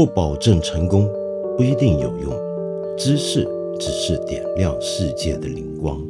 [0.00, 1.06] 不保证成功，
[1.58, 2.32] 不一定有用。
[2.96, 3.46] 知识
[3.78, 6.02] 只是点亮世界的灵光。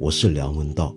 [0.00, 0.96] 我是梁文道。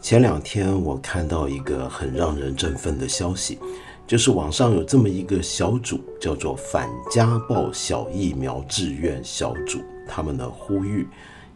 [0.00, 3.58] 前两天我看到一个很让人振奋的消息，
[4.06, 11.04] 就是网上有这么一个小组，叫做“反家暴小疫苗志愿小组”，他们的呼吁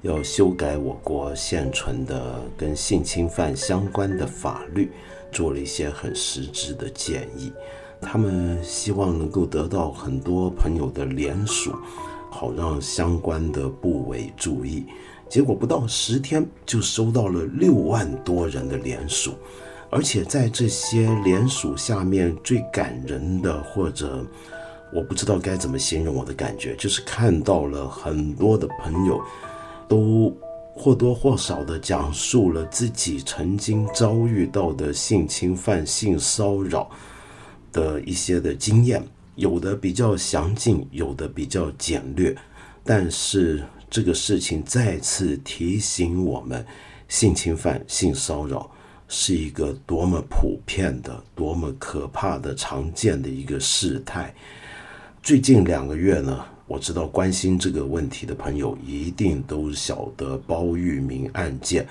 [0.02, 4.90] 要修改我国现存的跟性侵犯相关的法律，
[5.32, 7.52] 做了一些很实质的建议。
[8.00, 11.74] 他们希望能够得到很多朋友的联署，
[12.30, 14.86] 好让相关的部委注意。
[15.28, 19.34] 结果不到十天就收到了六万多人的联署，
[19.90, 24.24] 而且在这些联署下面最感人的，或者
[24.94, 29.20] 我不知道该怎么形容我的感觉，就是看到了很多的朋友
[29.88, 30.36] 都
[30.74, 36.90] 或多或少的讲述了自己曾经遭遇到的性侵犯、性骚扰
[37.72, 39.02] 的一些的经验，
[39.36, 42.36] 有的比较详尽，有的比较简略，
[42.84, 43.62] 但是。
[43.90, 46.62] 这个事情再次提醒我们，
[47.08, 48.70] 性侵犯、性骚扰
[49.08, 54.34] 是一个多么普遍的、多么可怕的、常见的一个事态。
[55.22, 61.84] 最近两个月呢，我知道关心这个问题的朋友一定都晓得包玉明案件。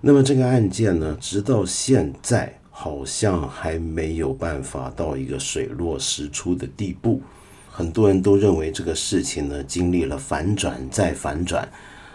[0.00, 7.22] 那么这个案件呢，直到现在好像还没有办法到一个水落石出的地步。
[7.70, 11.68] 很多人都认为这个事情呢，经历了反转再反转，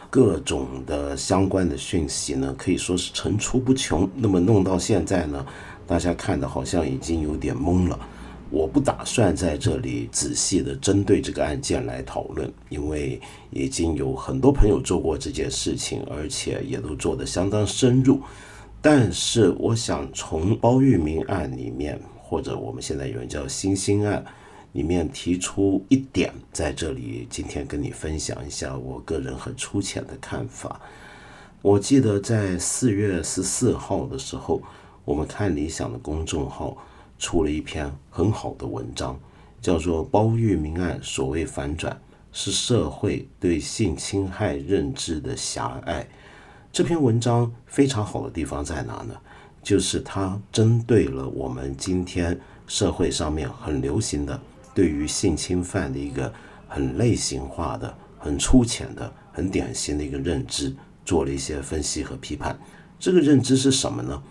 [0.10, 4.10] 各种的相关的讯息呢，可以说是层出不穷。
[4.16, 5.46] 那么弄到现在呢，
[5.88, 7.98] 大家看的好像已经有点懵了。
[8.52, 18.22] 我不打算在这里仔细的针对这个案件来讨论，因为已经有很多朋友做过这件事情，而且也都做得相当深入。
[18.82, 24.24] 但是我想从包玉明案里面，或者我们现在有人叫星星案。
[24.74, 30.80] 里面提出一点，在这里今天跟你分享一下我个人很粗浅的看法。
[31.62, 34.62] 我记得在四月十四号的时候，
[35.04, 36.78] 我们看理想的公众号
[37.22, 39.18] 出了一篇很好的文章，
[39.62, 42.02] 叫做《包玉明案所谓反转
[42.34, 46.02] 是社会对性侵害认知的狭隘》。
[46.74, 49.16] 这篇文章非常好的地方在哪呢？
[49.62, 54.42] 就是它针对了我们今天社会上面很流行的。
[54.74, 56.34] 对于性侵犯的一个
[56.68, 62.58] 很类型化的、很粗浅的、很典型的一个认知，做了一些分析和批判。
[62.98, 64.24] 这个认知是什么呢？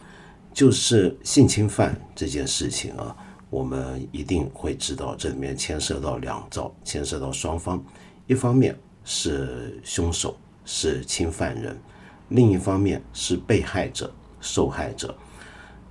[0.53, 3.17] 就是性侵犯这件事情啊，
[3.49, 7.83] 我们一定会知道，这里面牵涉到两造，牵涉到双方。
[8.27, 11.79] 一方面是凶手是侵犯人，
[12.29, 15.15] 另一方面是被害者、受害者。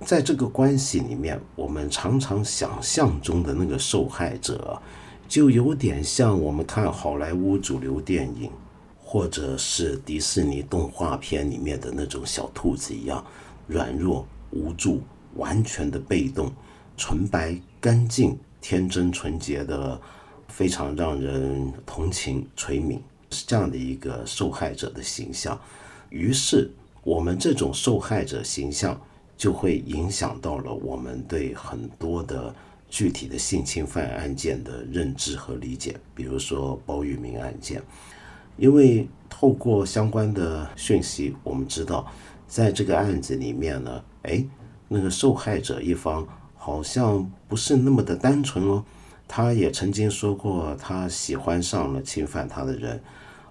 [0.06, 4.80] 在这个关系里面，我们常常想象中的那个受害者，
[5.28, 8.50] 就有点像我们看好莱坞主流电影，
[8.98, 13.22] 或者是迪士尼动画片里面的那种小兔子一样，
[13.66, 15.02] 软弱无助、
[15.34, 16.52] 完全的被动、
[16.96, 20.00] 纯白干净、天真纯洁的，
[20.48, 22.98] 非常让人同情垂悯，
[23.30, 25.60] 是这样的一个受害者的形象。
[26.08, 26.70] 于是，
[27.02, 29.00] 我们这种受害者形象。
[29.40, 32.54] 就会影响到了我们对很多的
[32.90, 37.82] 具体的性侵犯案件的认知和理解，比如说包玉明案件，
[38.58, 42.06] 因为透过相关的讯息，我们知道，
[42.46, 44.44] 在这个案子里面呢，哎，
[44.88, 46.26] 那个受害者一方
[46.56, 48.84] 好像不是那么的单纯哦，
[49.26, 53.00] 他也曾经说过他喜欢上了侵犯他的人，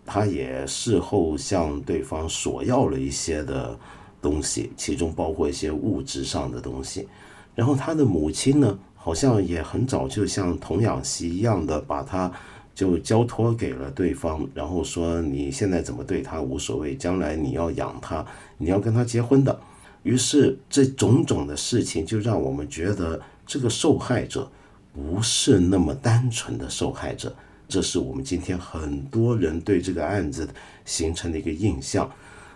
[0.06, 3.78] 他也事后向对方索要了一些的。
[4.22, 7.08] 东西，其中包括一些物质上的东西。
[7.56, 12.30] 然后他的母亲呢，好像也很早就像童养媳一样的，把他
[12.76, 18.26] 就交托给了对方，然后说你现在怎么对他无所谓，将来你要养他，
[18.58, 19.58] 你要跟他结婚的。
[20.04, 24.50] 于是这种种的事情就让我们觉得这个受害者
[24.94, 27.36] 不是那么单纯的受害者，
[27.68, 30.48] 这是我们今天很多人对这个案子
[30.86, 32.10] 形成的一个印象。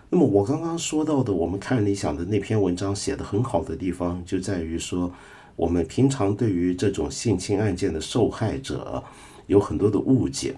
[0.10, 5.12] 那么我刚刚说到的，我们看理想的那篇文章写的很好的地方，就在于说，
[5.56, 9.04] 我们平常对于这种性侵案件的受害者
[9.48, 10.56] 有很多的误解。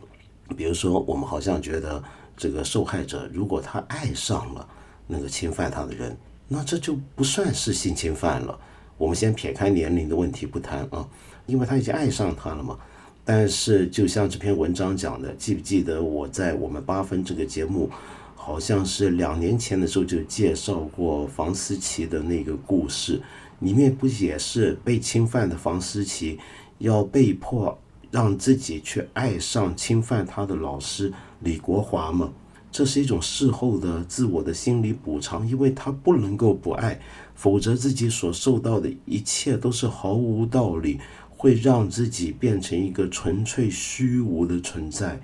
[0.55, 2.03] 比如说，我们好像觉得
[2.35, 4.67] 这个受害者如果他爱上了
[5.07, 6.15] 那个侵犯他的人，
[6.47, 8.59] 那这就不算是性侵犯了。
[8.97, 11.07] 我们先撇开年龄的问题不谈啊，
[11.45, 12.77] 因为他已经爱上他了嘛。
[13.23, 17.89] 但是就像这篇文章讲的，记不记得我在我们八分这个节目？
[18.35, 23.19] 好像是两年前的时候就介绍过房思琪的那个故事，
[23.61, 26.39] 里面不也是被侵犯的房思琪
[26.77, 27.75] 要被迫
[28.11, 32.31] 让自己去爱上侵犯他的老师李国华吗？
[32.75, 36.99] 这是一种事后的自我的心理补偿，因为他不能够不爱，
[37.33, 40.99] 否则自己所受到的一切都是毫无道理，
[41.29, 45.17] 会让自己变成一个纯粹虚无的存在。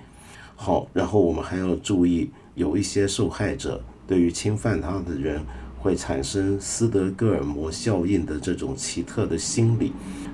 [0.56, 2.30] 好，然后我们还要注意。
[2.56, 5.44] 有一些受害者对于侵犯他的人
[5.78, 9.92] 会产生斯德哥尔摩效应的这种奇特的心理，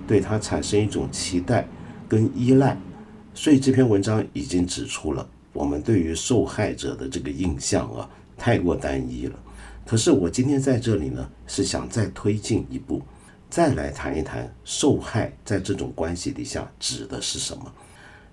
[0.08, 1.68] 对他产生一种期待
[2.08, 2.78] 跟依赖。
[3.34, 8.08] 所以这篇文章已经指出了我们对于受害者的这个印象啊
[8.38, 9.40] 太过单一了。
[9.84, 13.02] 可是我今天在这里呢是想再推进一步，
[13.50, 17.74] 再来谈一谈受害在这种关系底下指的是什么。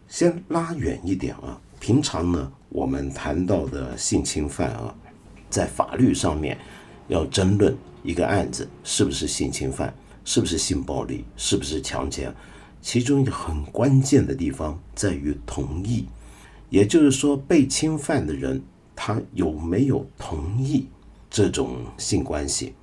[0.07, 1.59] 先拉远一点啊。
[1.81, 4.95] 平常呢，我们谈到的性侵犯啊，
[5.49, 6.59] 在法律上面
[7.09, 9.93] 要争论一个案子是不是性侵犯，
[10.25, 12.35] 是不是性暴力，是不是强奸，
[12.81, 16.07] 其中一个很关键的地方在于同意，
[16.71, 18.63] 也就是说，被侵犯的人
[18.97, 20.87] 他有没有同意
[21.31, 22.75] 这种性关系？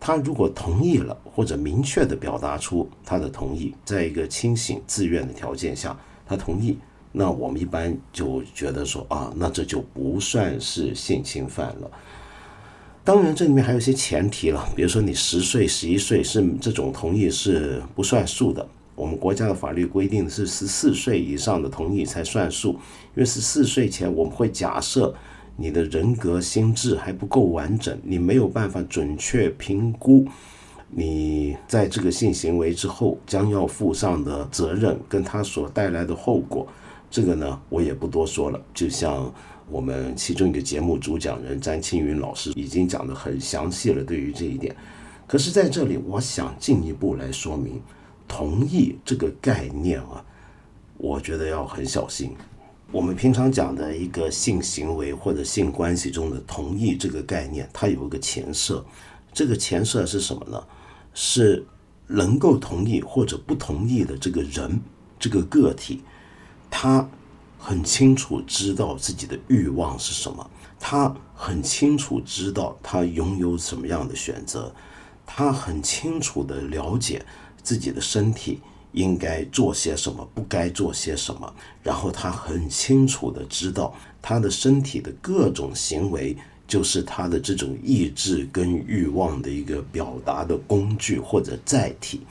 [0.00, 6.78] 他如果同意了，或者明确的表达出他的同意，在一个清醒自愿的条件下，他同意。
[7.10, 11.90] 那我们一般就觉得说啊，那这就不算是性侵犯了。
[13.02, 18.68] 当然，这里面还有一些前提了，比如说你十岁、十一岁是这种同意是不算数的。
[18.98, 22.78] 我们国家的法律规定是十四岁以上的同意才算数，因
[23.16, 25.14] 为十四岁前我们会假设
[25.56, 30.26] 你的人格心智还不够完整，你没有办法准确评估
[30.90, 36.66] 你在这个性行为之后将要负上的责任跟他所带来的后果。
[37.10, 38.60] 这个呢，我也不多说了。
[38.74, 39.32] 就像
[39.70, 44.74] 我们其中一个节目主讲人詹青云老师已经讲得很详细了，对于这一点。
[45.26, 47.80] 可是在这里，我想进一步来说明，
[48.28, 50.24] 同意这个概念啊，
[50.98, 52.36] 我觉得要很小心。
[52.92, 58.84] 我们平常讲的一个性行为或者性关系中的同意这个概念，它有一个前设。
[59.32, 60.62] 这个前设是什么呢？
[61.14, 61.66] 是
[62.06, 64.80] 能够同意或者不同意的这个人，
[65.18, 66.02] 这个个体。
[66.70, 67.06] 他
[67.58, 70.48] 很清楚知道自己的欲望是什么，
[70.78, 74.72] 他很清楚知道他拥有什么样的选择，
[75.26, 77.24] 他很清楚的了解
[77.68, 78.60] 自己的身体
[78.92, 86.34] 应该做些什么，不该做些什么，然后他很清楚的知道他的身体的各种行为
[86.66, 92.22] 就是他的这种意志跟欲望的一个表达的工具或者载体。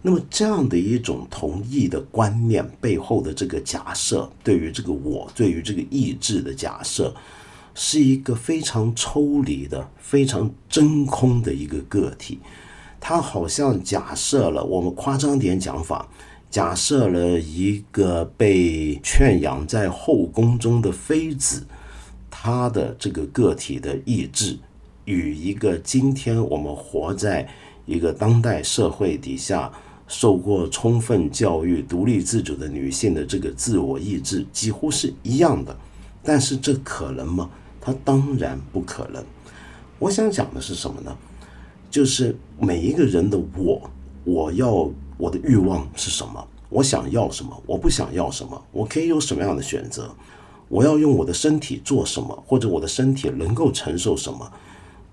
[0.00, 7.14] 那么这样的一种同意的观念背后的这个假设，对于这个我，对于这个意志的假设，
[7.74, 12.38] 是一个非常抽离的、非常真空的一个个体。
[13.00, 16.08] 他好像假设了，我们夸张点讲法，
[16.50, 21.66] 假设了一个被圈养在后宫中的妃子，
[22.30, 24.58] 她的这个个体的意志，
[25.04, 27.48] 与一个今天我们活在
[27.84, 29.72] 一个当代社会底下。
[30.08, 35.76] 受过充分教育、独立自主的女性的这个自我意志几乎是一样的，
[36.22, 37.50] 但是这可能吗？
[37.80, 39.20] 它当然不可能。
[39.98, 41.16] 我想讲的是什么呢？
[41.90, 43.90] 就是每一个人的我，
[44.24, 46.46] 我要我的欲望是什么？
[46.68, 47.62] 我想要什么？
[47.66, 48.62] 我不想要什么？
[48.72, 50.14] 我可以有什么样的选择？
[50.68, 52.42] 我要用我的身体做什么？
[52.46, 54.50] 或者我的身体能够承受什么？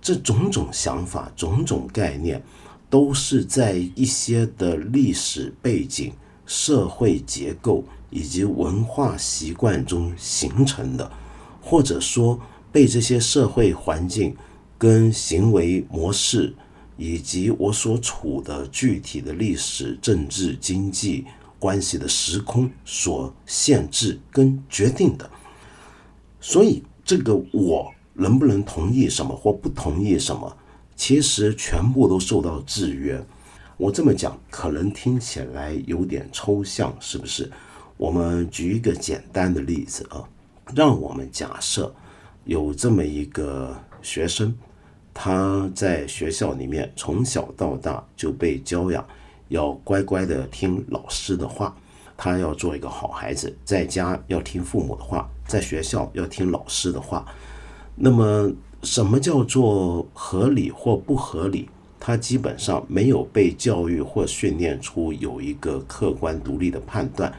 [0.01, 2.41] 这种种想法，种种概念。
[2.89, 6.13] 都是在一些的历史背景、
[6.45, 11.11] 社会结构以及文化习惯中形成的，
[11.59, 12.39] 或者说
[12.71, 14.35] 被这些社会环境
[14.83, 16.53] 跟行为模式
[16.97, 21.25] 以及我所处的具体的历史、政治、经济
[21.57, 25.29] 关系的时空所限制跟决定的。
[26.41, 30.53] 所以，这个我能不能同意什么或不同意什么？
[30.97, 33.25] 其实全部都受到制约。
[33.77, 37.49] 我这么讲可能听起来有点抽象，是不是？
[37.95, 40.27] 我们举一个简单的例子啊，
[40.75, 41.95] 让我们假设
[42.43, 44.53] 有这么一个学生，
[45.13, 49.05] 他在学校里面从小到大就被教养，
[49.49, 51.75] 要乖乖的听老师的话，
[52.17, 57.25] 他要做一个好孩子，在家要听父母的话，在学校要听老师的话。
[57.95, 58.51] 那么。
[58.83, 61.69] 什么叫做合理或不合理？
[62.01, 67.33] 他基本上没有被教育或训练出有一个客观独立的判断。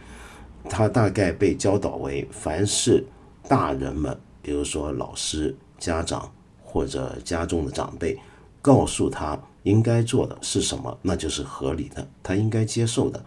[0.71, 3.05] 他大概被教导为，凡是
[3.47, 6.33] 大人们比如说老师、家长
[6.75, 8.19] 或者家中的长辈，
[8.61, 13.25] 告诉他应该做的是什么，那就是合理的，他应该接受的。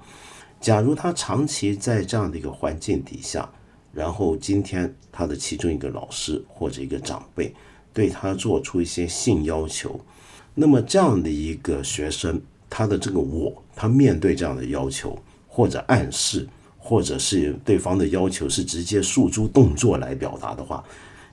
[0.60, 3.50] 假如他长期在这样的一个环境底下，
[3.94, 7.56] 然后今天他的其中一个老师或者一个长辈
[7.94, 9.98] 对他做出一些性要求，
[10.54, 16.46] 那么这样的一个学生，他的这个我，他面对这样的要求或者暗示，
[16.78, 20.84] 或者是对方的要求是直接诉诸动作来表达的话，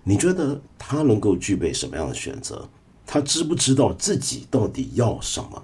[0.05, 2.69] 你觉得他能够具备什么样的选择？
[3.07, 5.63] 他知不知道自己到底要什么？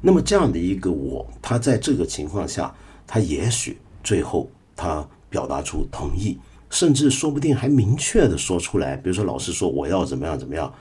[0.00, 2.74] 那么这样的一个我，他在这个情况下，
[3.06, 6.38] 他也许最后他表达出同意，
[6.70, 8.96] 甚至说不定还明确的说出来。
[8.96, 10.72] 比如说老师说我要怎么样怎么样，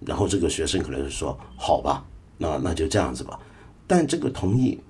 [0.00, 2.04] 然后这个学生可能是说好吧，
[2.38, 3.38] 那那就这样子吧。
[3.86, 4.80] 但这个同意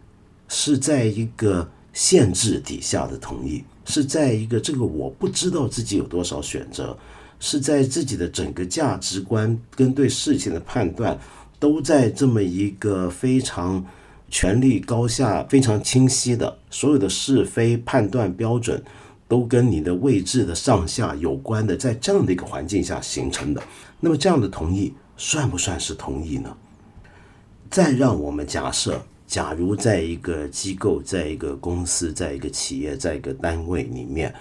[0.48, 6.96] 是在一个限制底下的同意，是在一个这个我不知道自己有多少选择，
[7.40, 11.18] 是在自己的整个价值观跟对事情的判断。
[11.60, 13.82] 都在这么一个非常
[14.28, 18.82] 权力高下非常清晰的所有的是非判断标准，
[19.26, 23.62] 都跟你的位置的上下有关的，在这样的一个环境下形成的。
[24.00, 26.54] 那么这样的同意算不算是同意呢？
[27.70, 34.32] 再让我们假设，假如在一个机构、在一个公司、在一个企业、在一个单位里面，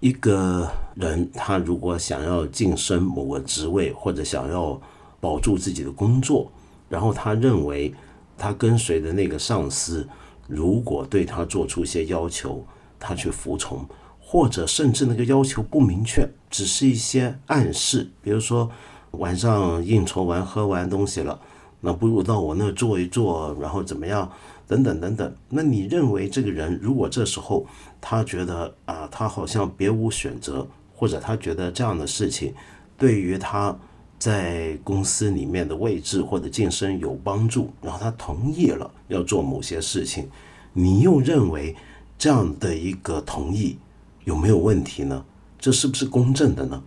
[0.00, 4.80] 一个人他如果想要晋升某个职位，或者想要
[5.20, 6.50] 保住自己的工作，
[6.88, 7.94] 然后他认为
[8.36, 10.06] 他跟随的那个上司，
[10.46, 12.66] 如果对他做出一些要求，
[12.98, 13.86] 他去服从，
[14.20, 18.70] 或者甚至那个要求不明确，只是一些暗示，比如说
[19.12, 21.40] 晚上应酬完喝完东西了，
[21.84, 24.30] 那不如到我那坐一坐，然后怎么样，
[24.66, 25.36] 等等等等。
[25.50, 27.66] 那你认为这个人如果这时候
[28.00, 32.54] 他觉得啊，他好像别无选择，或者他觉得这样的事情
[32.96, 33.76] 对于他。
[34.16, 40.30] 在公司里面的位置或者晋升有帮助，然后他同意了要做某些事情，
[40.72, 41.76] 你又认为
[42.16, 43.76] 这样的一个同意
[44.24, 45.22] 有没有问题呢？
[45.58, 46.82] 这是不是公正的呢？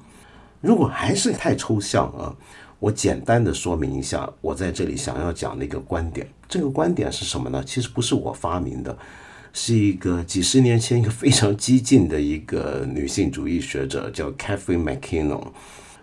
[0.61, 2.33] 如果还是太抽象啊，
[2.79, 6.27] 我简单的说明一下，我在这里想要讲的一个观点。
[6.47, 7.63] 这个观点是什么呢？
[7.65, 8.95] 其实不是我发明的，
[9.51, 15.47] 是一个几十年前一个非常激进的一个女性主义学者叫 Catherine McKinnon。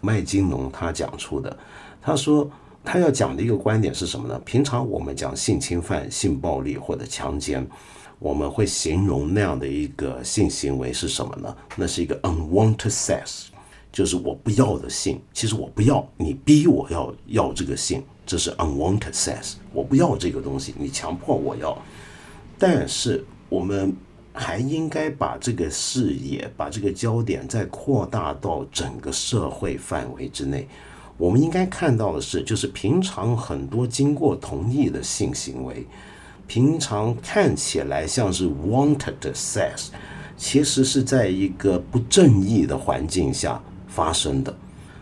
[0.00, 1.56] 麦金农他讲出的，
[2.02, 2.50] 他说
[2.82, 4.38] 他要讲的一个观点是什么呢？
[4.44, 7.66] 平常我们讲性侵犯、性暴力或者强奸，
[8.18, 11.56] 我们会形容那样的一个性行为是什么呢？
[11.76, 13.46] 那是一个 unwanted sex，
[13.94, 15.18] 就是我不要的性。
[15.32, 19.54] 其实我不要，你逼我要要这个性，这是 unwanted sex。
[19.72, 21.80] 我不要这个东西，你强迫我要。
[22.58, 23.96] 但是我们。
[24.36, 30.66] 还应该把这个视野、把这个焦点再扩大到整个社会范围之内。
[31.16, 35.86] 我们应该看到的是，就是平常很多经过同意的性行为，
[36.48, 39.90] 平常看起来像是 wanted sex，
[40.36, 43.62] 其实是在一个不正义的环境下
[43.94, 44.54] 发生的。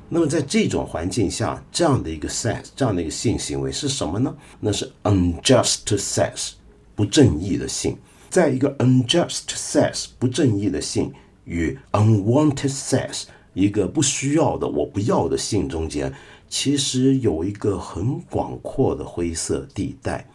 [0.08, 4.34] 那么在这种环境下，这样的一个 sex，这样的一个性行为是什么呢？
[4.60, 6.50] 那是 unjust sex，
[6.94, 7.96] 不正义的性。
[8.28, 11.12] 在一个 unjust sex 不正义的性
[11.44, 16.12] 与 unwanted sex 一个不需要的我不要的性中间，
[16.48, 20.26] 其实有一个很广阔的灰色地带。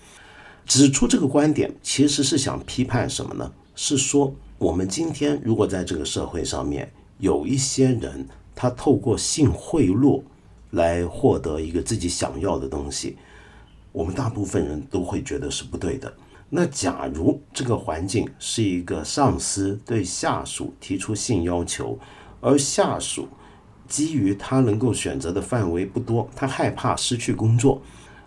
[0.66, 3.52] 指出这个观点，其实是想批判什么呢？
[3.76, 10.24] 是说我们今天如果在这个社会上面有一些人，他透过性贿赂
[10.72, 13.16] 来获得一个自己想要的东西，
[13.92, 16.12] 我们大部分人都会觉得是不对的。
[16.50, 22.00] 那假如这个环境是一个上司对下属提出性要求，
[22.42, 23.28] 而下属
[23.88, 27.82] 基于他能够选择的范围不多，他害怕失去工作，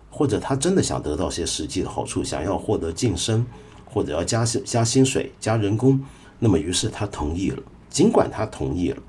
[0.09, 3.45] 或者他真的想得到些实际的好处，想要获得晋升，
[3.85, 5.99] 或者要加薪、加薪水、加人工，
[6.39, 7.61] 那么于是他同意了。
[7.89, 9.01] 尽管他同意了，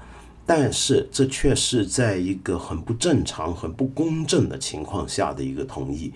[0.45, 6.13] 但是这却是在一个很不正常、很不公正的情况下的一个同意。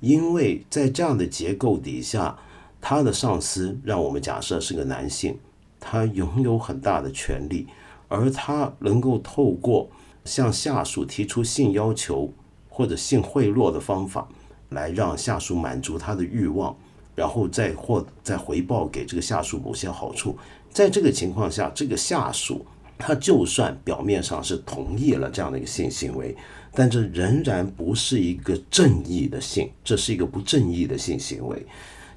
[0.00, 2.38] 因为在这样的结构底下，
[2.80, 5.38] 他的上司让我们假设是个男性，
[5.80, 7.66] 他拥有很大的权利，
[8.06, 9.90] 而他能够透过
[10.24, 12.32] 向下属提出性要求
[12.68, 14.28] 或者性贿赂的方法，
[14.70, 16.76] 来让下属满足他的欲望，
[17.16, 20.38] 然后再或再回报给这个下属某些好处。
[20.70, 22.64] 在这个情况下，这个下属
[22.98, 26.36] 他就算表面上是同意了这样的一个性行为。
[26.74, 31.66] 但这仍然不是一个正义的性，这是一个不正义的性行为。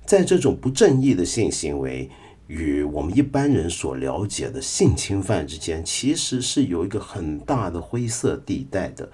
[0.06, 2.10] 在这种不正义的性行为
[2.48, 9.10] 与我们一般人所了解的性侵犯之间，其实是有一个很大的灰色地带的。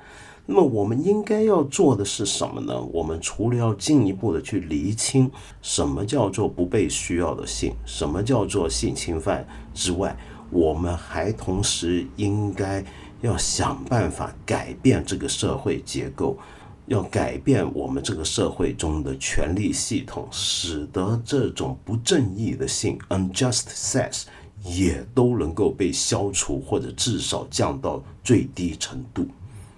[0.48, 2.82] 那么，我们应该要做的是什么呢？
[2.94, 5.30] 我们除了要进一步的去厘清
[5.62, 10.18] 什么叫做不被需要的性，什么叫做性侵犯之外，
[10.50, 12.84] 我们还同时应该
[13.22, 16.38] 要想办法改变这个社会结构。
[16.86, 24.24] 要改变我们这个社会中的权力系统，使得这种不正义的性 （unjust sex）
[24.64, 29.28] 也都能够被消除，或者至少降到最低程度。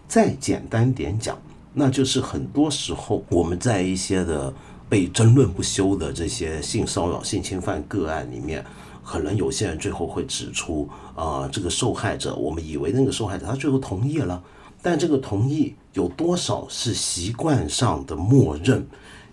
[0.07, 1.35] 再简单点讲，
[1.73, 4.53] 那就是很多时候我们在一些的
[4.87, 8.63] 被争论不休的这些性骚扰、性侵犯个案里面，
[9.09, 14.43] 可能有些人最后会指出啊，这个受害者，我们以为那个受害者他最后同意了。
[14.83, 18.85] 但这个同意有多少是习惯上的默认，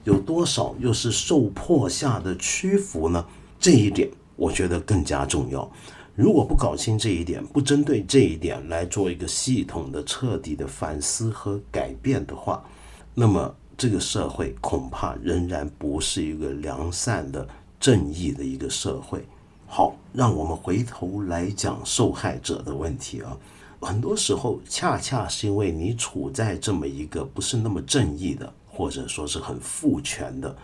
[0.05, 3.23] 有多少又是受迫下的屈服呢？
[3.61, 5.71] 这一点我觉得更加重要。
[6.15, 12.65] 如果不搞清这一点，不针对这一点来做一个系统的、彻底的反思和改变的话，
[13.13, 17.47] 那么这个社会恐怕仍然不是一个良善的、
[17.79, 19.23] 正义的一个社会。
[19.69, 23.37] 好，让我们回头来讲受害者的问题啊。
[23.81, 30.57] 很多时候，恰恰是因为你处在这么一个不是那么正义的，或者说是很父权的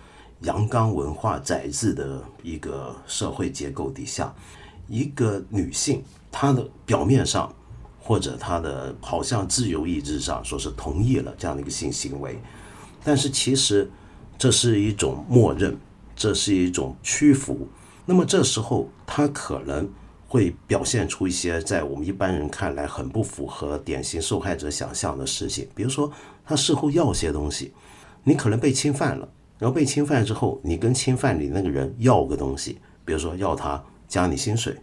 [0.43, 4.33] 阳刚文化载制的一个社会结构底下，
[4.89, 7.53] 一个女性，她的表面上
[8.01, 12.41] 或者她的好像自由意志上说是同意了这样的一个性行为，
[13.05, 13.91] 但是其实
[14.39, 15.77] 这是一种默认，
[16.17, 17.69] 这是一种屈服。
[18.05, 19.89] 那么这时候，他可能。
[20.33, 26.11] 会表现出一些在我们一般人看来很不符合典型受害者想象的事情，比如说
[26.43, 27.75] 他事后要些东西，
[28.25, 29.29] 你可能被侵犯了，
[29.59, 34.75] 然后被侵犯之后，你跟侵犯你那个人要个东西，比如说要他加你薪水，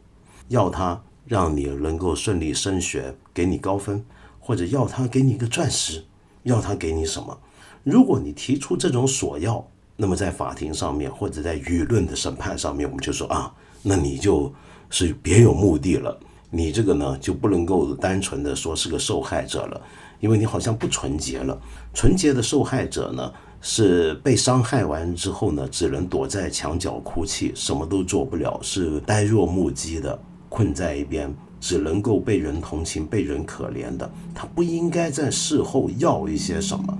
[0.49, 4.05] 要他让你能够顺利升学，给你高分，
[4.39, 6.05] 或者要他给你一个钻石，
[6.43, 7.39] 要他给你什么？
[7.83, 9.67] 如果你提出这种索要，
[9.99, 14.51] 那么在法庭上面或者在舆论的审判上面，我们就说啊，那你就。
[14.91, 19.79] 是别有目的了，你这个呢就不能够单纯的说是个受害者了，
[20.19, 21.55] 因为你好像不纯洁了。
[21.93, 23.31] 纯洁的受害者呢
[23.61, 31.31] 是被伤害完之后呢，只能躲在墙角哭泣，什么都做不了，是呆若木鸡的，困在一边，
[31.61, 34.11] 只能够被人同情、被人可怜的。
[34.33, 36.97] 他不应该在事后要一些什么。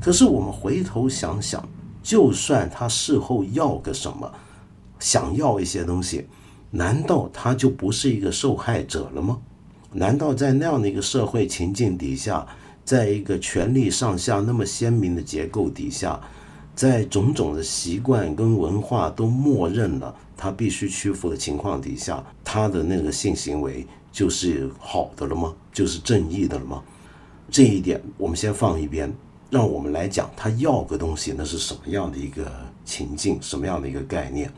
[0.00, 1.62] 可是我们回头想想，
[2.08, 4.32] 就算他事后要个什么，
[4.98, 6.26] 想要一些东西。
[6.70, 9.38] 难道他就不是一个受害者了吗？
[9.92, 12.46] 难道在那样的一个社会情境底下，
[12.82, 16.18] 在一个权力上下那么鲜明的结构底下，
[16.74, 25.54] 在种种的习惯跟文化都默认了他必须屈服的情况底下，他的那个性行为就是好的了吗？
[25.74, 26.82] 就是正义的了吗？
[27.50, 29.14] 这一点我们先放一边，
[29.50, 32.50] 让我们来讲他要个东西，那是什么样的一个
[32.84, 34.52] 情境，什么样的一个概念？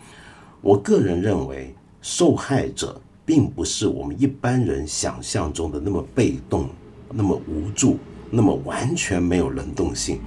[0.61, 1.75] 我个人认为。
[2.03, 6.67] 受害者并不是我们一般人想象中的那么被动、
[7.11, 7.99] 那么无助、
[8.31, 10.19] 那么完全没有能动性。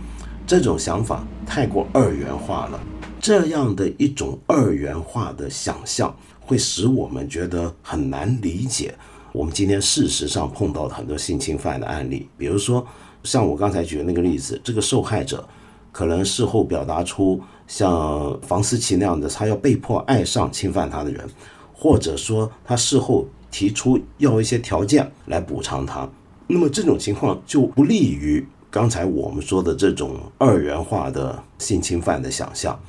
[0.46, 2.80] 这种想法太过二元化了。
[3.20, 8.94] 这样的一种二元化的想象，会使我们觉得很难理解。
[9.32, 12.86] 我们今天事实上碰到很多性侵犯的案例，比如说
[13.24, 15.48] 像我刚才举的那个例子，这个受害者
[15.92, 21.28] 可能事后表达出像房思琪那样的，他要被迫爱上侵犯他的人。
[21.76, 26.10] 或者说他事后提出要一些条件来补偿他，
[26.48, 32.80] 那么这种情况就不利于刚才我们说的这种二元化的性侵犯的想象。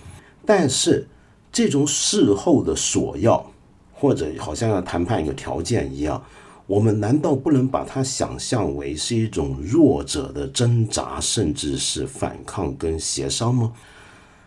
[0.47, 1.09] 但是
[1.51, 3.44] 这种事后的索要，
[3.92, 6.23] 或者好像要谈判一个条件一样，
[6.66, 13.72] 我们难道不能把它想象为是一种弱者的挣扎，甚至是反抗跟协商吗？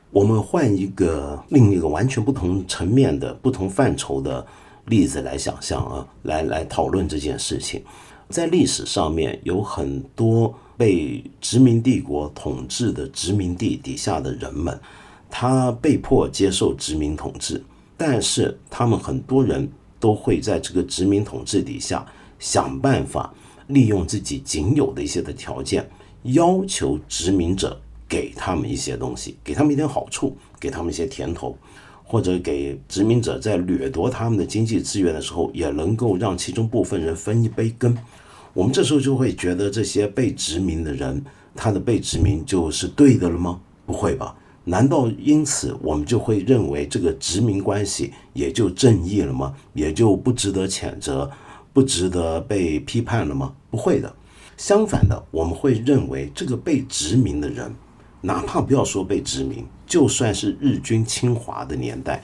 [0.10, 4.44] 我们换一个另一个完全不同层面的不同范畴的
[4.86, 7.84] 例子来想象啊，来来讨论这件事情。
[8.30, 14.80] 在历史上面，有很多被殖民帝国统治的殖民地底下的人们，
[15.30, 17.64] 他被迫接受殖民统治，
[17.96, 22.06] 但是他们很多人都会在这个殖民统治底下
[22.40, 23.34] 想办法
[23.68, 25.90] 利用自己仅有的一些的条件，
[26.24, 27.80] 要求殖民者。
[28.10, 31.58] 给他们一些东西，给他们一点好处，给他们一些甜头，
[32.06, 37.98] 或者给殖民者在掠夺他们的经济资源的时候，也能够让其中部分人分一杯羹。
[38.54, 41.22] 我们这时候就会觉得这些被殖民的人，
[41.54, 43.60] 他的被殖民就是对的了吗？
[43.86, 44.34] 不会吧？
[44.70, 49.56] 难道因此我们就会认为这个殖民关系也就正义了吗？
[49.74, 51.32] 也就不值得谴责、
[51.72, 53.54] 不值得被批判了吗？
[53.72, 54.14] 不会的，
[54.58, 57.74] 相反的，我们会认为这个被殖民的人，
[58.20, 62.22] 哪怕不要说被殖民，就算是日军侵华的年代，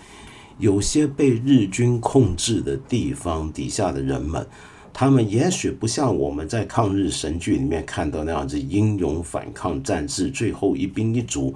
[0.58, 4.45] 有些被日军控制的地方底下的人们。
[4.91, 11.51] 他们也许不像我们在抗日神剧里面看到那样子英勇反抗战至最后一兵一卒，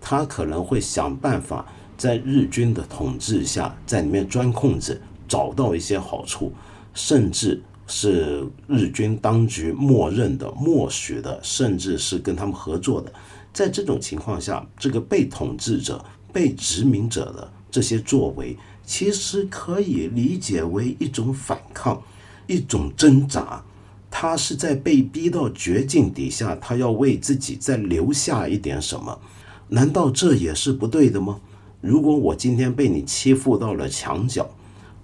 [0.00, 6.52] 他可能会想办法在日军的统治下，在里面钻空子，找到一些好处，
[6.94, 13.12] 甚至是日军当局默认的、默许的，甚至是跟他们合作的。
[13.52, 22.02] 在这种情况下，这个被统治者、被殖民者的这些作为，其实可以理解为一种反抗。
[22.46, 23.62] 一种挣扎，
[24.10, 29.20] 他是在被逼到绝境底下，他要为自己再留下一点什么？
[29.68, 31.40] 难道这也是不对的吗？
[31.80, 34.48] 如果我今天被你欺负到了墙角，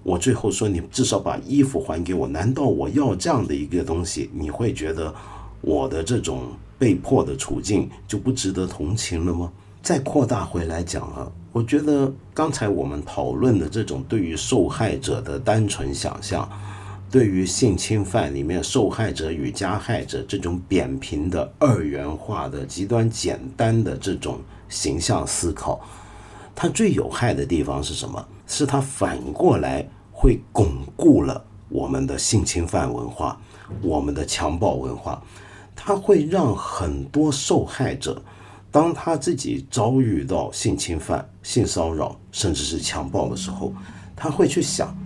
[0.03, 4.31] 我最后说你至少把衣服还给我，难道我要这样的一个东西？
[4.33, 5.15] 你会觉得
[5.61, 6.49] 我的这种
[6.79, 9.53] 被迫的处境就不值得同情了吗？
[9.83, 16.49] 再扩大回来讲啊，我觉得刚才我们讨论的这种对于受害者的单纯想象。
[17.11, 25.81] 对于性侵犯里面受害者与加害者这种扁平的二元化的极端简单的这种形象思考，
[26.55, 28.25] 它最有害的地方是什么？
[28.47, 33.41] 是它反过来会巩固了我们的性侵犯文化，
[33.83, 35.23] 我们的强暴文化。
[35.75, 38.23] 它会让很多受害者，
[38.71, 43.73] 当他自己遭遇到性侵犯、性骚扰，甚至是强暴的时候，
[44.15, 44.97] 他会去想，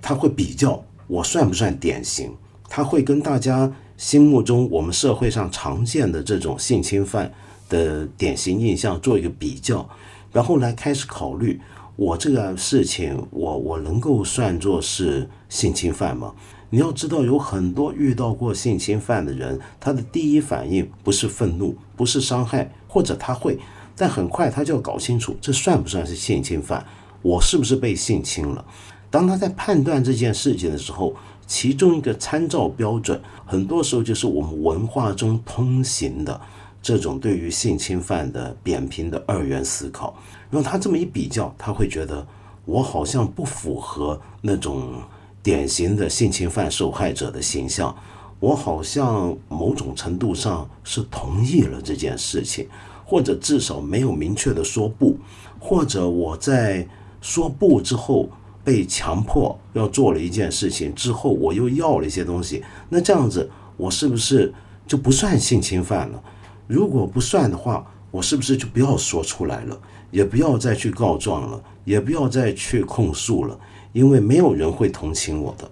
[0.00, 0.82] 他会比较。
[1.08, 2.34] 我算不算典型？
[2.68, 7.30] 他会跟大家心目中我们社会上常见的这种性侵犯
[7.72, 9.88] 的典型印象做一个比较，
[10.30, 11.58] 然后来开始考虑
[11.96, 16.34] 我这个事情，我我能够算作是性侵犯吗？
[16.68, 23.58] 你要知道，有很多遇到过性侵犯的人，他的第一反应不是愤怒，不是伤害，或者他会，
[23.96, 26.86] 但很快他就要搞清楚，这算不算是性侵犯？
[27.22, 28.64] 我是不是被性侵了？
[29.10, 31.14] 当他在判断这件事情的时候，
[31.46, 36.40] 其中一个参照标准，很多时候就是我们文化中通行的
[36.82, 40.14] 这种对于性侵犯的扁平的二元思考。
[40.50, 42.26] 然后他这么一比较，他会觉得
[42.64, 45.00] 我好像不符合那种
[45.42, 47.96] 典型的性侵犯受害者的形象，
[48.40, 52.68] 我好像某种程度上是同意了这件事情，
[53.06, 55.16] 或者至少没有明确的说不，
[55.60, 56.86] 或者我在
[57.20, 58.28] 说不之后。
[58.64, 64.54] 被强迫要做了一件事情之后，我又要了一些东西，那这样子我是不是
[64.86, 66.22] 就不算性侵犯了？
[66.72, 69.78] 如果不算的话，我是不是就不要说出来了，
[70.10, 73.60] 也不要再去告状了，也不要再去控诉了？
[73.92, 75.70] 因为没有人会同情我的。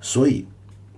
[0.00, 0.46] 所以，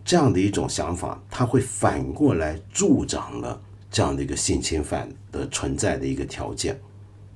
[0.04, 3.60] 这样的一种想法，它会反过来助长了
[3.90, 6.80] 这样的一个性侵犯的存在的一个条件。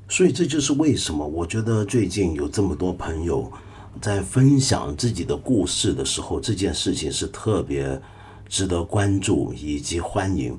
[0.08, 3.50] 所以，这就是为什么我觉得最近有这么多朋友。
[4.00, 8.00] 在分享自己的故事的时候，这件事情是特别
[8.48, 10.58] 值得关注以及欢迎，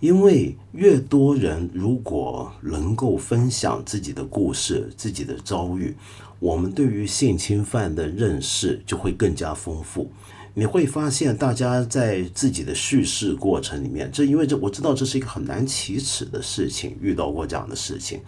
[0.00, 5.94] 因为越多人如果能够分享自己的故事、自己的遭遇，
[6.38, 10.10] 我们对于性侵犯的认识就会更加丰富。
[10.54, 18.20] 你会发现，大家在自己的叙事过程里面，这因为这我知道这是一个很难启齿的事情，遇到过这样的事情，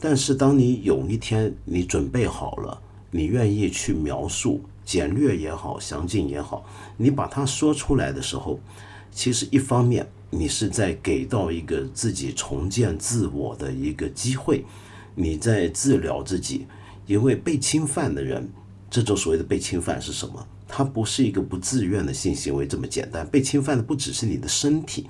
[0.00, 2.80] 但是当你有一天你准备好了。
[3.14, 6.64] 你愿意去描述，简略也好，详尽也好，
[6.96, 8.58] 你把它说出来的时候，
[9.10, 14.64] 其实一方面你是在给到一个自己重建自我的一个机会，
[15.14, 16.66] 你在治疗自己，
[17.06, 18.50] 因为被侵犯的人，
[18.90, 20.44] 这种所谓的被侵犯是什么？
[20.66, 25.06] 它不是一个不自愿的性行为这么简单，被侵犯的不只是你的身体，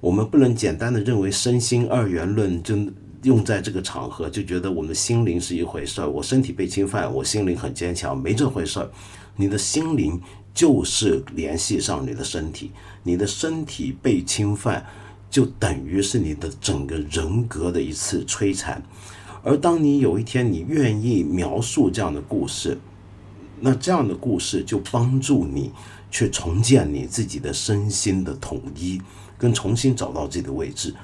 [0.00, 2.76] 我们不能简单的认为身心二元论就。
[3.22, 6.10] 用在这个场合，就觉得我们心灵是一回事儿。
[6.10, 8.90] 我身体被侵犯，我心灵很坚强，没这回事儿。
[9.36, 10.20] 你的心灵
[10.54, 12.70] 就是联系上你的身体，
[13.02, 14.84] 你的身体被侵犯，
[15.30, 18.82] 就等于是你的整个人格的一次摧残。
[19.42, 22.78] 而当你有一天你愿意描述这样的故事，
[23.60, 25.72] 那这样的故事就帮助你
[26.10, 29.00] 去重建你自己的身心的统一，
[29.38, 30.94] 跟重新找到自己的位置。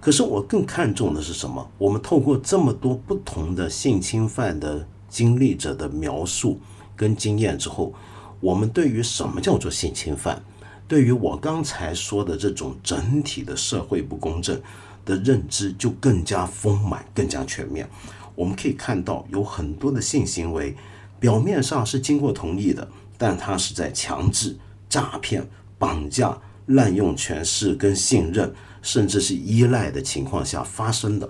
[0.00, 1.70] 可是我更看重的是什么？
[1.78, 6.60] 我们透过这么多不同的性侵犯的经历者的描述
[6.96, 7.92] 跟经验之后，
[8.40, 10.42] 我们对于什么叫做性侵犯，
[10.88, 14.60] 对于我刚才说的这种整体的社会不公正
[15.04, 17.88] 的认知就更加丰满、更加全面。
[18.34, 20.74] 我们可以看到，有很多的性行为
[21.18, 24.56] 表面上是经过同意的，但它是在强制、
[24.88, 25.46] 诈骗、
[25.78, 28.50] 绑架、滥用权势跟信任，
[28.80, 31.28] 甚至是依赖的情况下发生的。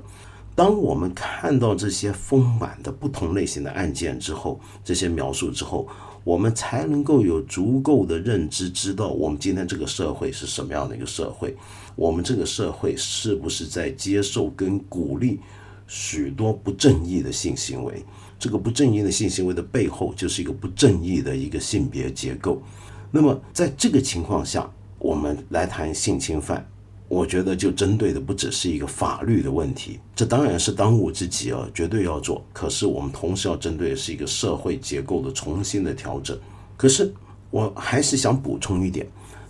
[0.54, 5.88] 当我们看到这些丰满的不同类型的案件之后，这些描述之后，
[6.30, 11.56] 我们才能够有足够的认知，知道我们今天这个社会是什么样的一个社会，
[11.96, 15.40] 我们这个社会是不是在接受跟鼓励
[15.88, 18.04] 许多不正义的性行为？
[18.38, 22.62] 这个不正义的性行为的背后，就是一个不正义的一个性别结构。
[23.10, 26.64] 那么在这个情况下，我们来谈性侵犯。
[27.10, 32.40] 我觉得就针对的不只是一个法律的问题，这当然是当务之急啊，绝对要做。
[32.52, 36.38] 可是我们同时要针对的是一个社会结构的重新的调整。
[36.76, 37.12] 可是
[37.50, 39.04] 我还是想补充一点，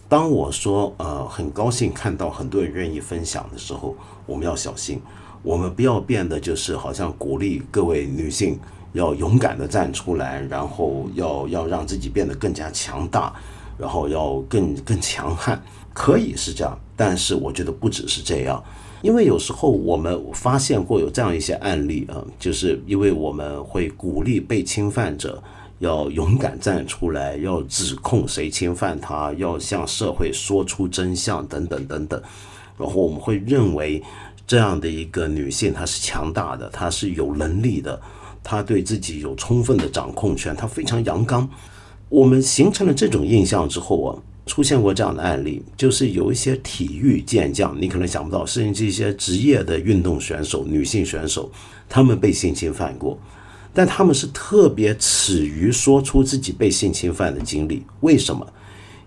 [0.08, 3.94] 当我说呃很高兴看到很多人愿意分享的时候，
[4.24, 4.98] 我们要小心，
[5.42, 8.58] 我们不要变得就是好像鼓励各位女性
[8.94, 13.34] 要勇敢的站出来，然后要要让自己变得更加强大，
[13.76, 15.62] 然后要更更强悍。
[15.92, 18.62] 可以是这样，但是我觉得不只是这样，
[19.02, 25.42] 因为有时候我们发现过有这样一些案例啊，就是因为我们会鼓励被侵犯者
[25.80, 32.22] 要勇敢站出来，要指控谁侵犯他，要向社会说出真相等等等等，
[32.78, 34.02] 然后我们会认为
[34.46, 38.00] 这样的一个女性她是强大的，她是有能力的，
[38.44, 41.48] 她对自己有充分的掌控权，她非常阳刚。
[42.08, 44.16] 我们形成了这种印象之后啊。
[44.50, 51.48] 出现过这样的案例，就是有一些体育健将，你可能想不到，甚至一些职业的运动选手、女性选手，
[51.88, 53.16] 他们被性侵犯过，
[53.72, 57.84] 但他们是特别耻于说出自己被性侵犯的经历。
[58.00, 58.44] 为什么？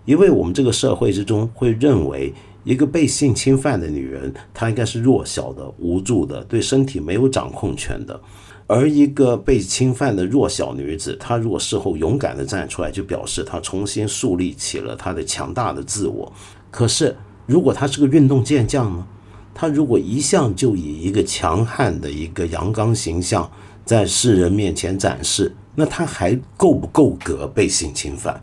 [0.06, 2.32] 因为我们这个社会之中会认为，
[2.64, 8.18] 一个被性侵犯的女人，她应该是弱小的、无助的，对身体没有掌控权的。
[8.66, 16.32] 而一个被侵犯的弱小女子，她如果事后勇敢地站出来，就表示她重新树立起了她的强大的自我。
[16.70, 17.14] 可是，
[17.46, 19.06] 如果她是个运动健将呢？
[19.52, 23.48] 她如果一向就以一个强悍的一个阳刚形象
[23.84, 28.40] 在世人面前展示，那她还够不够格被性侵犯？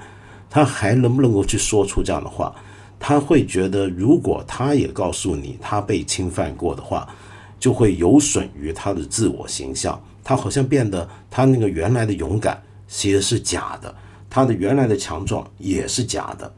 [0.51, 2.53] 她还能不能够去说出这样的话？
[2.99, 7.09] 她会觉得，如果她也告诉你她被侵犯过的话，
[7.59, 9.99] 就会有损于她的自我形象。
[10.23, 13.93] 他好像变得，他那个原来的勇敢其实是假的，
[14.29, 16.51] 他的原来的强壮也是假的。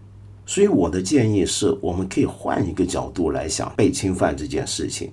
[0.45, 5.12] 所以我的建议是，我们可以换一个角度来想被侵犯这件事情。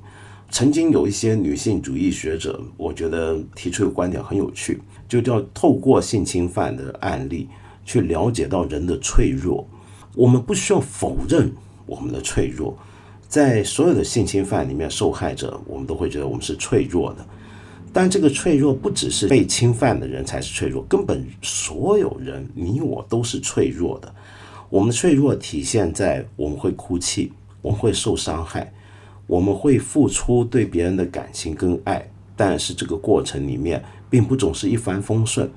[0.50, 7.48] 曾经有一些女性主义学者，我觉得提出的观点很有趣，就叫透过性侵犯的案例
[7.84, 9.64] 去了解到人的脆弱。
[10.16, 11.52] 我们不需要否认
[11.86, 12.76] 我们的脆弱，
[13.28, 17.24] 在所有的性侵犯里面，受害者我们都会觉得我们是脆弱的。
[17.92, 24.14] 但这个脆弱不只是被侵犯的人才是脆弱，根本所有人，你我都是脆弱的。
[24.68, 28.72] 我们的脆弱体现在我们会哭泣，我们会受伤害，
[29.26, 32.08] 我们会付出对别人的感情跟爱。
[32.36, 35.50] 但是这个过程里面并不总是一帆风顺。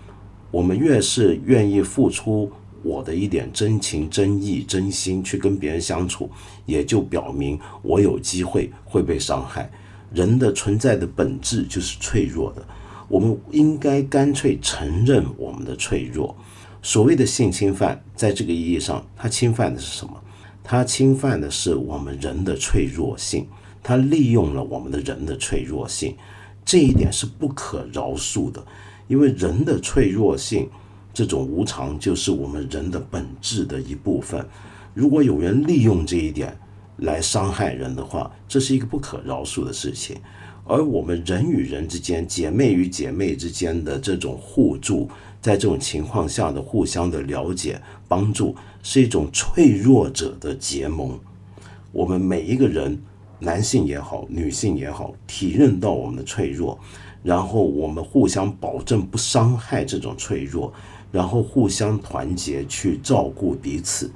[0.50, 6.30] 我们越是愿意付出我的一点真情真意真心去跟别人相处，
[6.66, 9.72] 也就表明我有机会会被伤害。
[10.14, 12.66] 人的存在的本质就是脆弱的，
[13.08, 16.36] 我们应该干脆承认我们的脆弱。
[16.82, 20.22] 所谓的性侵犯，在这个意义上，它侵犯的是什么？
[20.64, 23.48] 它侵犯的是我们人的脆弱性，
[23.82, 26.16] 它利用了我们的人的脆弱性，
[26.64, 28.64] 这一点是不可饶恕的。
[29.08, 30.70] 因为人的脆弱性，
[31.14, 34.46] 这种无常，就是我们人的本质的一部分。
[34.94, 36.58] 如果有人利用这一点，
[36.98, 40.18] 来伤害人的话，这是一个不可饶恕的事情。
[40.66, 45.10] 而我们人与人之间、姐妹与姐妹之间的这种互助，
[45.42, 51.20] 在这种情况下的互相的了解、帮助，是一种脆弱者的结盟。
[51.92, 52.98] 我们每一个人，
[53.40, 56.80] 男性也好，女性也好，体认到我们的脆弱，
[57.22, 60.72] 然后我们互相保证不伤害这种脆弱，
[61.12, 64.10] 然后互相团结去照顾彼此。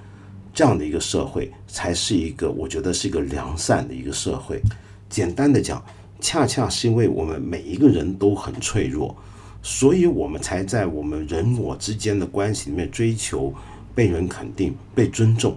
[0.58, 4.60] 这样的一个社会才是一个，我觉得是一个良善的一个社会。
[5.08, 5.86] 简单的讲，
[6.20, 9.16] 恰恰是因为我们每一个人都很脆弱，
[9.62, 13.54] 所以我们才在我们人我之间的关系里面追求
[13.94, 15.56] 被人肯定、被尊重。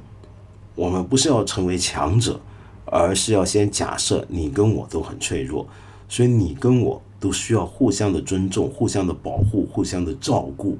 [0.74, 2.38] 我们不是要成为强者，
[2.84, 5.66] 而是要先假设你跟我都很脆弱，
[6.10, 10.76] 所以你跟我都需要互相的尊重、互相的保护、互相的照顾。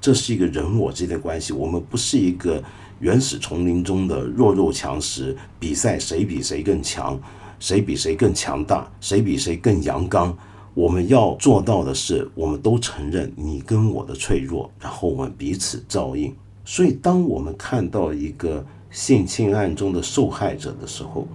[0.00, 2.60] 这是一个人我之间的关系，我们不是一个
[3.00, 7.18] 原始丛林中的弱肉强食，比赛谁比谁更强，
[7.58, 10.36] 谁比谁更强大，谁比谁更阳刚。
[10.74, 16.34] 我们要做到的是，我们都承认你跟我的脆弱，然后我们彼此照应。
[16.64, 21.26] 所以，当我们看到一个性侵案中的受害者的时候，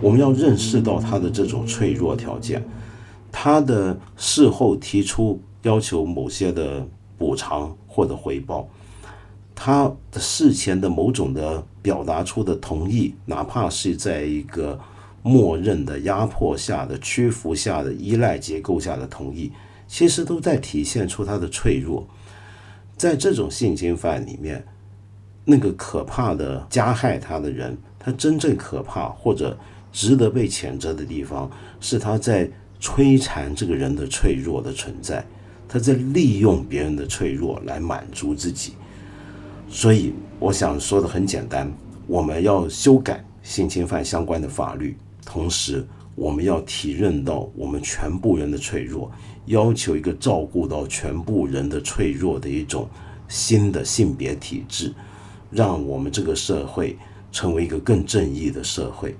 [0.00, 2.64] 我们要认识到他的这种脆弱条件，
[3.32, 6.86] 他的事后提出要求某些的
[7.18, 8.66] 补偿或者回报，
[9.62, 14.80] 他的事前的某种的表达出的同意，哪怕是在一个。
[15.22, 19.52] 默认的压迫下的屈服下的依赖结构下的同意，
[19.86, 22.08] 其实都在体现出他的脆弱。
[22.96, 24.64] 在这种性侵犯里面，
[25.44, 29.54] 那个可怕的加害他的人，他真正可怕或者
[29.92, 31.50] 值得被谴责的地方，
[31.82, 35.22] 是他在摧残这个人的脆弱的存在，
[35.68, 38.72] 他在利用别人的脆弱来满足自己。
[39.72, 41.72] 所以，我想说的很简单，
[42.08, 44.96] 我们要修改性侵犯相关的法律。
[45.24, 49.08] 同时，我们要体认到我们全部人的脆弱，
[49.46, 52.88] 要求一个照顾到全部人的脆弱的一种
[53.28, 54.92] 新的性别体制，
[55.52, 56.98] 让我们这个社会
[57.30, 59.14] 成为一个更正义的社会。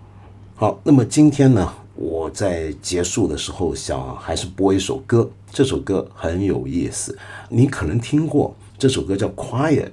[0.56, 7.16] 好，那么今天呢，我在结束的时候想还是播一首歌，这首歌很有意思，
[7.48, 9.84] 你可能听过，这首歌叫《Quiet》，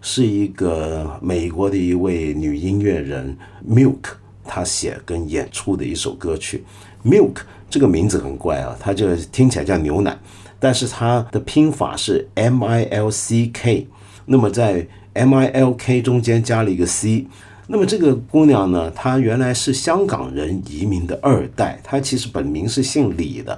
[0.00, 3.36] 是一个美国的一位女音乐人
[3.68, 4.14] Milk。
[4.42, 6.64] 她写跟演出的一首歌曲
[7.04, 7.36] ，Milk
[7.68, 10.18] 这个名字很怪啊，它就听起来叫牛奶，
[10.58, 13.86] 但是它的拼法是 M I L C K，
[14.26, 17.28] 那么在 M I L K 中间加了一个 C，
[17.68, 23.56] 那么这个姑娘呢，她原来是香港人移民的二代，她其实本名是姓李的，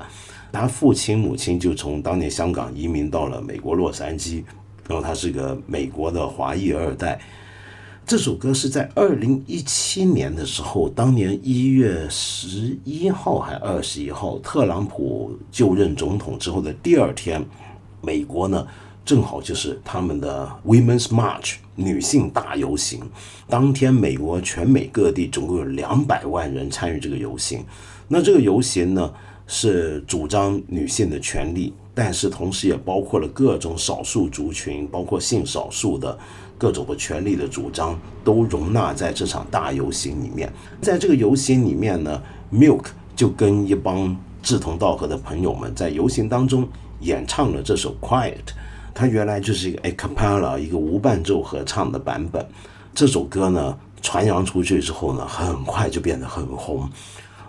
[0.51, 4.43] 她父亲母亲就从当年香港移民到了美国洛杉矶，
[4.89, 7.21] 然后他是个美国的华裔二代。
[8.05, 17.45] 这首歌是在二零一七年的时候，当年一月十一号还二十一号，特朗普就任总统之后的第二天，
[18.01, 18.67] 美国呢
[19.05, 23.01] 正好就是他们的 Women's March 女性大游行。
[23.49, 27.65] 当天，美国全美各地总共有两百万人参与这个游行。
[28.09, 29.13] 那这个游行呢
[29.55, 36.19] 是主张女性的权利，但是同时也包括了各种少数族群，包括性少数的。
[36.59, 40.49] 各种的权利的主张都容纳在这场大游行里面。
[40.81, 42.85] 在这个游行里面呢，Milk
[43.17, 46.69] 就跟一帮志同道合的朋友们在游行当中
[47.01, 48.35] 演唱了这首《Quiet》。
[48.95, 52.47] 它原来就是一个 a cappella 一个无伴奏合唱的版本。
[52.95, 56.89] 这首歌呢传扬出去之后呢，很快就变得很红，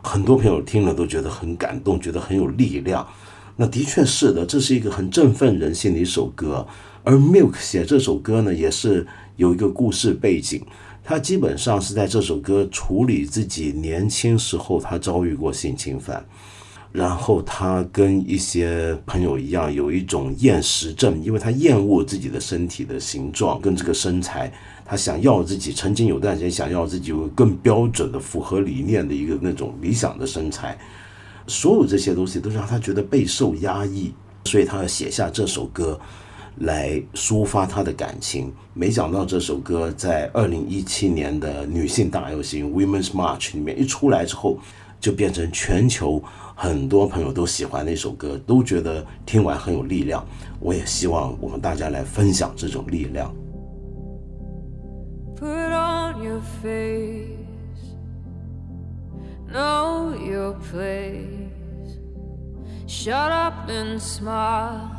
[0.04, 3.08] 很多朋友听了都觉得很感动，觉得很有力量。
[3.56, 6.68] 那的确是的，这是一个很振奋人心的一首歌。
[7.04, 10.62] 而 Milk 写这首歌呢，也是有一个故事背景。
[11.04, 16.26] 他基本上是在这首歌处理自己年轻时候他遭遇过性侵犯，
[16.94, 24.54] 然后他跟一些朋友一样有一种厌食症，因为他厌恶自己的身体的形状跟这个身材，
[24.86, 30.78] 他想要自己曾经有段时间想要自己有更标准的、符合理念的一个那种理想的身材。
[31.48, 34.14] 所有这些东西都让他觉得备受压抑，
[34.46, 36.00] 所以他要写下这首歌。
[36.58, 44.60] 来抒发他的感情，没想到这首歌在二零一七年的女性大游行 Women's March 里面一出来之后，
[45.02, 46.24] 就变成全球
[46.56, 50.26] 很多朋友都喜欢那首歌，都觉得听完很有力量。
[50.60, 53.34] 我也希望我们大家来分享这种力量。
[55.36, 57.38] Put on your face,
[59.52, 61.98] know your place,
[62.88, 64.89] shut up and smile,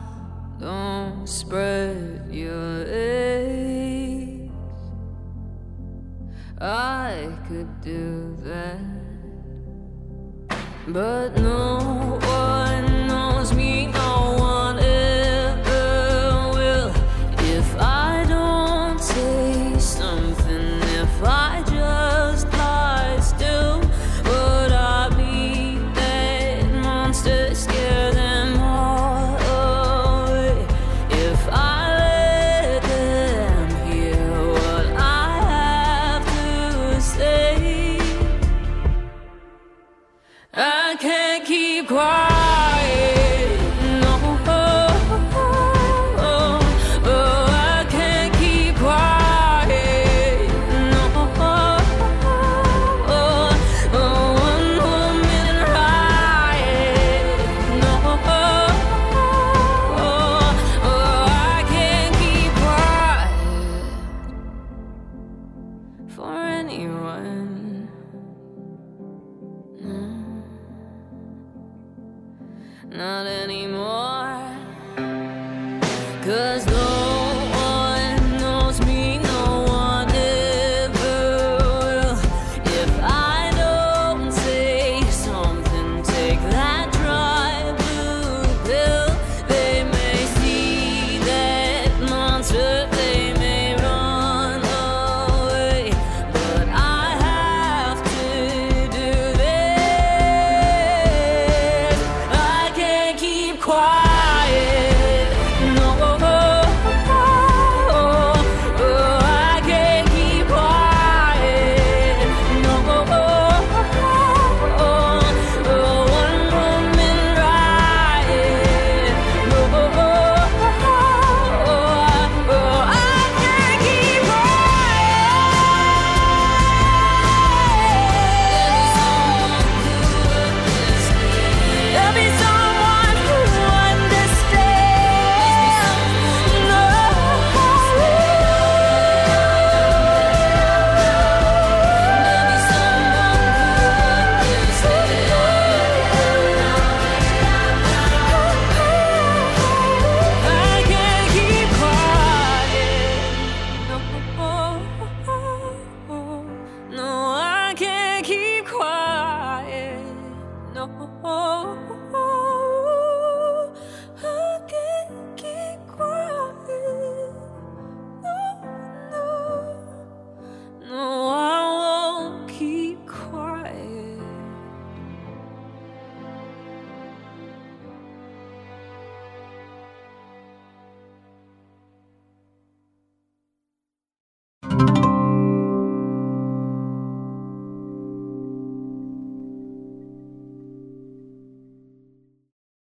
[0.61, 4.51] don't spread your eyes.
[6.61, 9.04] I could do that.
[10.87, 12.74] But no one